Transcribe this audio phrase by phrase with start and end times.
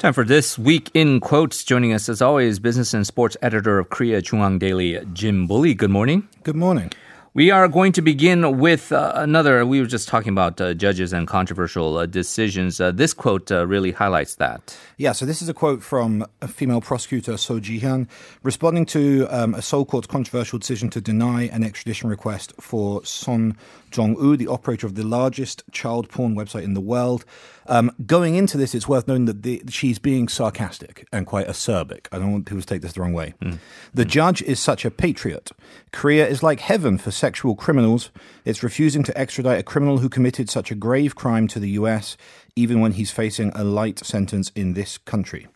[0.00, 1.62] Time for this week in quotes.
[1.62, 5.74] Joining us as always, business and sports editor of Korea JoongAng Daily, Jim Bulley.
[5.74, 6.26] Good morning.
[6.42, 6.90] Good morning.
[7.34, 9.64] We are going to begin with uh, another.
[9.66, 12.80] We were just talking about uh, judges and controversial uh, decisions.
[12.80, 14.74] Uh, this quote uh, really highlights that.
[14.96, 18.08] Yeah, so this is a quote from a female prosecutor, Seo Ji-hyun,
[18.42, 23.54] responding to um, a Seoul court's controversial decision to deny an extradition request for Son
[23.90, 27.24] Jong U, the operator of the largest child porn website in the world.
[27.70, 32.08] Um, going into this, it's worth noting that the, she's being sarcastic and quite acerbic.
[32.10, 33.34] I don't want people to take this the wrong way.
[33.40, 33.60] Mm.
[33.94, 35.52] The judge is such a patriot.
[35.92, 38.10] Korea is like heaven for sexual criminals.
[38.44, 42.16] It's refusing to extradite a criminal who committed such a grave crime to the US,
[42.56, 45.46] even when he's facing a light sentence in this country.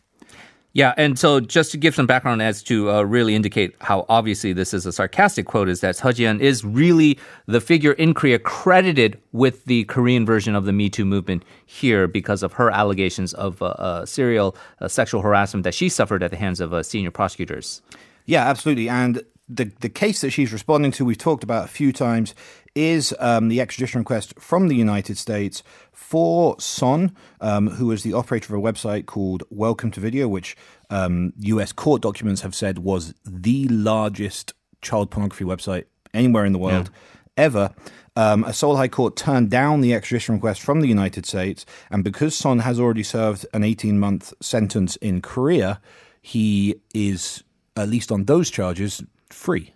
[0.75, 4.51] Yeah, and so just to give some background as to uh, really indicate how obviously
[4.51, 8.39] this is a sarcastic quote is that Seo Ji-hyun is really the figure in Korea
[8.39, 13.33] credited with the Korean version of the Me Too movement here because of her allegations
[13.35, 16.83] of uh, uh, serial uh, sexual harassment that she suffered at the hands of uh,
[16.83, 17.81] senior prosecutors.
[18.25, 18.89] Yeah, absolutely.
[18.89, 22.33] And the the case that she's responding to, we've talked about a few times,
[22.73, 28.13] is um, the extradition request from the United States for Son, um, who was the
[28.13, 30.57] operator of a website called Welcome to Video, which
[30.89, 31.71] um, U.S.
[31.71, 36.89] court documents have said was the largest child pornography website anywhere in the world
[37.37, 37.43] yeah.
[37.43, 37.73] ever.
[38.17, 42.03] Um, a Seoul High Court turned down the extradition request from the United States, and
[42.03, 45.81] because Son has already served an 18 month sentence in Korea,
[46.21, 47.43] he is,
[47.75, 49.03] at least on those charges,
[49.35, 49.74] free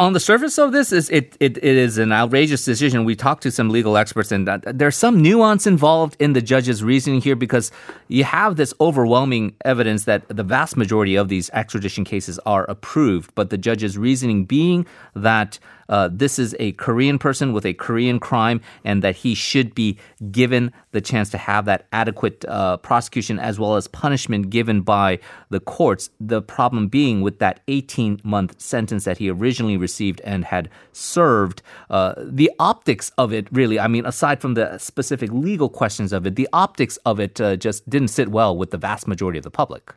[0.00, 3.44] on the surface of this is it, it, it is an outrageous decision we talked
[3.44, 7.70] to some legal experts and there's some nuance involved in the judge's reasoning here because
[8.08, 13.32] you have this overwhelming evidence that the vast majority of these extradition cases are approved
[13.36, 18.18] but the judge's reasoning being that uh, this is a Korean person with a Korean
[18.18, 19.98] crime and that he should be
[20.30, 25.18] given the chance to have that adequate uh, prosecution as well as punishment given by
[25.50, 26.10] the courts.
[26.20, 31.62] The problem being with that 18 month sentence that he originally received and had served,
[31.90, 36.26] uh, the optics of it really, I mean, aside from the specific legal questions of
[36.26, 39.44] it, the optics of it uh, just didn't sit well with the vast majority of
[39.44, 39.92] the public.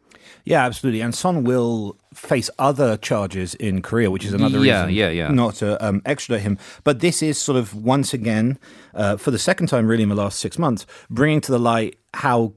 [0.46, 1.02] Yeah, absolutely.
[1.02, 5.28] And Son will face other charges in Korea, which is another yeah, reason yeah, yeah.
[5.30, 6.58] not to um, extradite him.
[6.84, 8.58] But this is sort of once again,
[8.94, 11.98] uh, for the second time really in the last six months, bringing to the light
[12.14, 12.54] how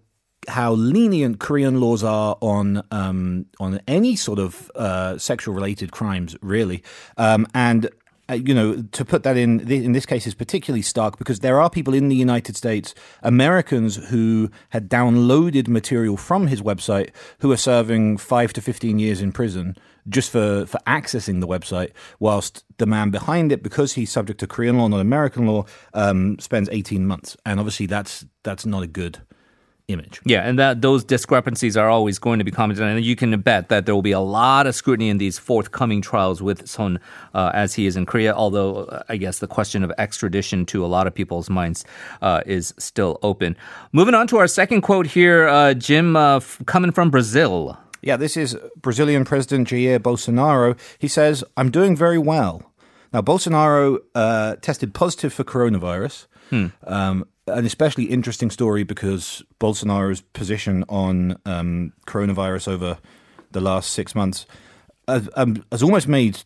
[0.48, 6.36] how lenient Korean laws are on um, on any sort of uh, sexual related crimes,
[6.42, 6.82] really,
[7.16, 7.88] um, and
[8.28, 11.60] uh, you know, to put that in in this case is particularly stark because there
[11.60, 17.10] are people in the United States, Americans who had downloaded material from his website
[17.40, 19.76] who are serving five to fifteen years in prison
[20.08, 24.46] just for for accessing the website, whilst the man behind it, because he's subject to
[24.46, 28.88] Korean law, not American law, um, spends eighteen months, and obviously that's that's not a
[28.88, 29.18] good
[29.92, 30.20] image.
[30.24, 33.40] Yeah, and that those discrepancies are always going to be commented on, and you can
[33.40, 36.98] bet that there will be a lot of scrutiny in these forthcoming trials with Son
[37.34, 38.34] uh, as he is in Korea.
[38.34, 41.84] Although uh, I guess the question of extradition to a lot of people's minds
[42.20, 43.56] uh, is still open.
[43.92, 47.78] Moving on to our second quote here, uh, Jim, uh, f- coming from Brazil.
[48.00, 50.76] Yeah, this is Brazilian President Jair Bolsonaro.
[50.98, 52.72] He says, "I'm doing very well."
[53.12, 56.26] Now, Bolsonaro uh, tested positive for coronavirus.
[56.50, 56.66] Hmm.
[56.86, 62.98] Um, an especially interesting story because Bolsonaro's position on um, coronavirus over
[63.50, 64.46] the last six months
[65.08, 66.38] has, um, has, almost made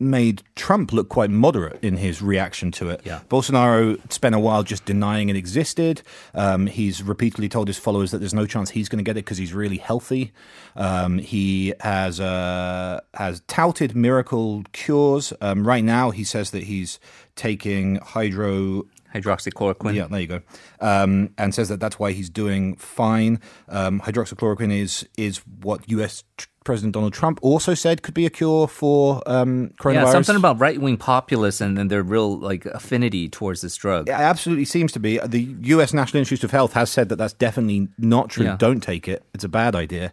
[0.00, 3.02] made Trump look quite moderate in his reaction to it.
[3.04, 3.20] Yeah.
[3.28, 6.02] Bolsonaro spent a while just denying it existed.
[6.34, 9.24] Um, he's repeatedly told his followers that there's no chance he's going to get it
[9.24, 10.32] because he's really healthy.
[10.76, 15.32] Um, he has uh, has touted miracle cures.
[15.40, 16.98] Um, right now, he says that he's
[17.36, 18.84] taking hydro
[19.14, 19.94] hydroxychloroquine.
[19.94, 20.40] Yeah, there you go.
[20.80, 23.40] Um, and says that that's why he's doing fine.
[23.68, 26.24] Um, hydroxychloroquine is is what U.S.
[26.64, 29.94] President Donald Trump also said could be a cure for um, coronavirus.
[29.94, 34.08] Yeah, something about right wing populists and, and their real like affinity towards this drug.
[34.08, 35.18] It absolutely seems to be.
[35.18, 35.92] The U.S.
[35.92, 38.44] National Institute of Health has said that that's definitely not true.
[38.46, 38.56] Yeah.
[38.56, 40.12] Don't take it; it's a bad idea.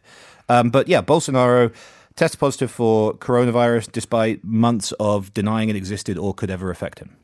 [0.50, 1.74] Um, but yeah, Bolsonaro
[2.20, 7.16] tested positive for coronavirus despite months of denying it existed or could ever affect him.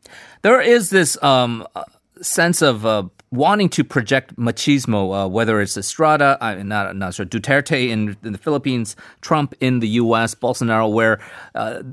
[0.41, 1.67] There is this um,
[2.21, 7.25] sense of uh, wanting to project machismo, uh, whether it's Estrada, uh, not, not sure,
[7.25, 11.19] Duterte in, in, the Philippines, Trump in the U.S., Bolsonaro, where
[11.55, 11.83] uh,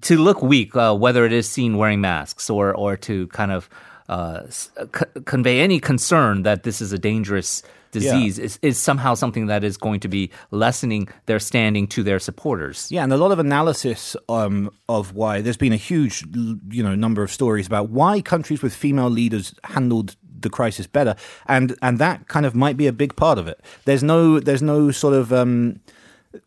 [0.00, 3.70] to look weak, uh, whether it is seen wearing masks or, or to kind of
[4.10, 7.62] uh, c- convey any concern that this is a dangerous
[7.92, 8.44] disease yeah.
[8.44, 12.90] is, is somehow something that is going to be lessening their standing to their supporters.
[12.90, 16.24] Yeah, and a lot of analysis um, of why there's been a huge,
[16.70, 21.14] you know, number of stories about why countries with female leaders handled the crisis better,
[21.46, 23.60] and and that kind of might be a big part of it.
[23.84, 25.78] There's no there's no sort of um,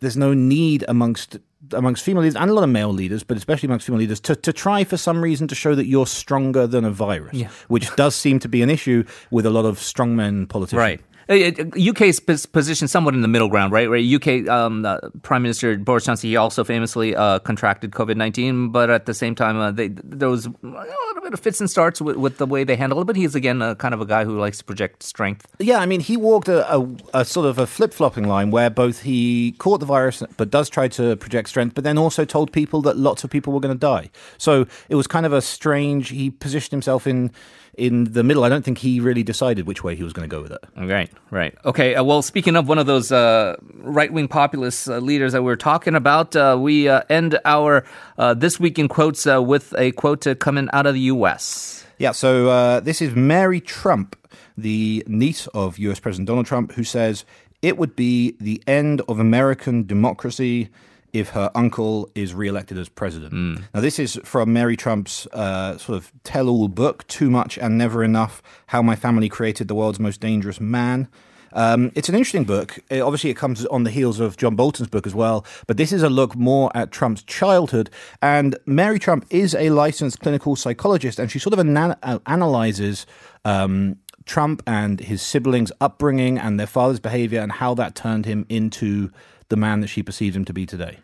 [0.01, 1.37] there's no need amongst
[1.71, 4.35] amongst female leaders and a lot of male leaders, but especially amongst female leaders, to,
[4.35, 7.49] to try for some reason to show that you're stronger than a virus, Yeah.
[7.69, 10.77] which does seem to be an issue with a lot of strongmen politicians.
[10.79, 11.01] Right.
[11.29, 13.89] Uh, uh, UK's pos- position somewhat in the middle ground, right?
[13.89, 14.03] Right.
[14.03, 18.89] UK um, uh, Prime Minister Boris Johnson, he also famously uh, contracted COVID nineteen, but
[18.89, 22.01] at the same time, uh, they, there was a little bit of fits and starts
[22.01, 23.05] with, with the way they handle it.
[23.05, 25.47] But he's again uh, kind of a guy who likes to project strength.
[25.59, 28.69] Yeah, I mean, he walked a, a, a sort of a flip flopping line where
[28.69, 32.51] both he caught the virus but does try to project strength, but then also told
[32.51, 34.09] people that lots of people were going to die.
[34.37, 36.09] So it was kind of a strange.
[36.09, 37.31] He positioned himself in
[37.77, 38.43] in the middle.
[38.43, 40.63] I don't think he really decided which way he was going to go with it.
[40.77, 41.55] Right, right.
[41.65, 45.41] Okay, uh, well, speaking of one of those uh, right wing populist uh, leaders that
[45.41, 47.83] we were talking about, uh, we uh, end our
[48.17, 51.85] uh, This Week in Quotes uh, with a quote uh, coming out of the U.S.
[51.97, 54.15] Yeah, so uh, this is Mary Trump,
[54.57, 57.25] the niece of US President Donald Trump, who says
[57.61, 60.69] it would be the end of American democracy
[61.13, 63.33] if her uncle is re-elected as president.
[63.73, 67.77] Now, this is from Mary Trump's uh, sort of tell all book, Too Much and
[67.77, 71.07] Never Enough How My Family Created the World's Most Dangerous Man.
[71.55, 72.79] Um, it's an interesting book.
[72.89, 75.91] It- obviously, it comes on the heels of John Bolton's book as well, but this
[75.93, 77.91] is a look more at Trump's childhood.
[78.23, 83.05] And Mary Trump is a licensed clinical psychologist, and she sort of ana- uh, analyzes
[83.45, 88.47] um, Trump and his siblings' upbringing and their father's behavior and how that turned him
[88.49, 89.11] into
[89.53, 90.97] the man that she perceives him to be today.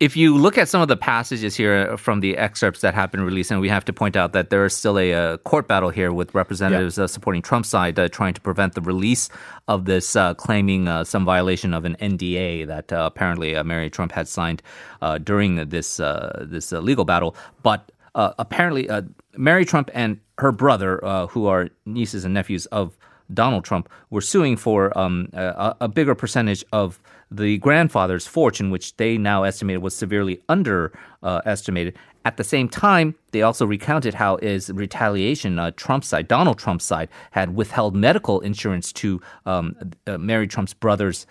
[0.00, 3.22] If you look at some of the passages here from the excerpts that have been
[3.22, 5.90] released, and we have to point out that there is still a, uh court battle
[5.90, 9.28] here with representatives uh, supporting Trump's side uh, trying to prevent the release
[9.66, 13.90] of this, uh, claiming uh, some violation of an NDA that uh, apparently uh, Mary
[13.90, 14.62] Trump had signed
[15.02, 17.34] uh, during this uh, this uh, legal battle.
[17.62, 17.80] But
[18.14, 19.02] uh, apparently, uh,
[19.36, 22.96] Mary Trump and her brother, uh, who are nieces and nephews of
[23.32, 28.96] Donald Trump, were suing for um, a, a bigger percentage of the grandfather's fortune, which
[28.96, 31.96] they now estimated was severely underestimated.
[32.24, 35.58] At the same time, they also recounted how is retaliation.
[35.58, 39.76] Uh, Trump's side, Donald Trump's side, had withheld medical insurance to um,
[40.06, 41.26] uh, Mary Trump's brother's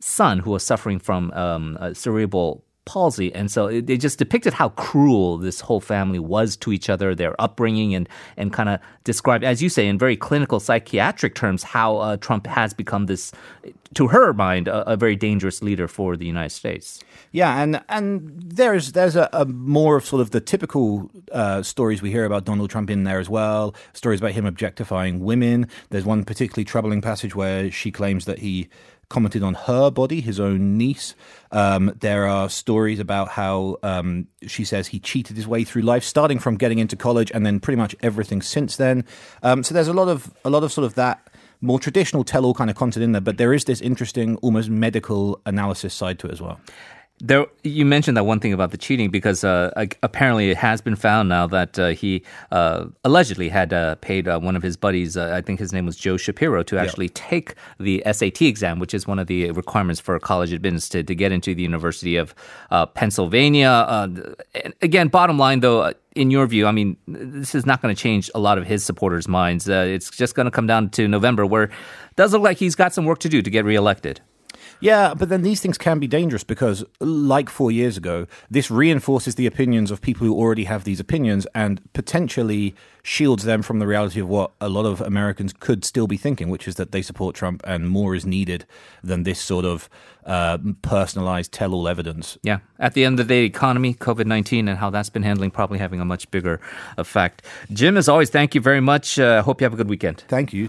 [0.00, 3.32] son, who was suffering from um, uh, cerebral palsy.
[3.32, 7.14] And so it, they just depicted how cruel this whole family was to each other,
[7.14, 11.62] their upbringing, and, and kind of described, as you say, in very clinical psychiatric terms,
[11.62, 13.30] how uh, Trump has become this,
[13.94, 17.00] to her mind, a, a very dangerous leader for the United States.
[17.30, 22.02] Yeah, and and there's there's a, a more of sort of the typical uh, stories
[22.02, 23.72] we hear about Donald Trump in there as well.
[23.92, 25.68] Stories about him objectifying women.
[25.90, 28.68] There's one particularly troubling passage where she claims that he
[29.10, 31.14] commented on her body, his own niece.
[31.52, 36.02] Um, there are stories about how um, she says he cheated his way through life,
[36.04, 39.04] starting from getting into college and then pretty much everything since then.
[39.42, 41.28] Um, so there's a lot of a lot of sort of that
[41.60, 45.40] more traditional tell-all kind of content in there, but there is this interesting, almost medical
[45.44, 46.58] analysis side to it as well.
[47.22, 49.70] There, you mentioned that one thing about the cheating because uh,
[50.02, 54.38] apparently it has been found now that uh, he uh, allegedly had uh, paid uh,
[54.38, 57.54] one of his buddies, uh, I think his name was Joe Shapiro, to actually take
[57.78, 61.30] the SAT exam, which is one of the requirements for college admittance to, to get
[61.30, 62.34] into the University of
[62.70, 63.68] uh, Pennsylvania.
[63.68, 64.08] Uh,
[64.80, 68.30] again, bottom line though, in your view, I mean, this is not going to change
[68.34, 69.68] a lot of his supporters' minds.
[69.68, 71.70] Uh, it's just going to come down to November, where it
[72.16, 74.20] does look like he's got some work to do to get reelected.
[74.80, 79.34] Yeah, but then these things can be dangerous because, like four years ago, this reinforces
[79.34, 83.86] the opinions of people who already have these opinions and potentially shields them from the
[83.86, 87.02] reality of what a lot of Americans could still be thinking, which is that they
[87.02, 88.66] support Trump and more is needed
[89.02, 89.88] than this sort of
[90.26, 92.36] uh, personalized tell all evidence.
[92.42, 92.58] Yeah.
[92.78, 95.78] At the end of the day, economy, COVID 19, and how that's been handling, probably
[95.78, 96.60] having a much bigger
[96.98, 97.42] effect.
[97.72, 99.18] Jim, as always, thank you very much.
[99.18, 100.24] Uh, hope you have a good weekend.
[100.28, 100.68] Thank you.